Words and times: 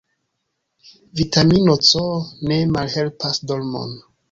Vitamino 1.19 1.75
C 1.89 2.03
ne 2.47 2.59
malhelpas 2.73 3.45
dormon. 3.53 3.97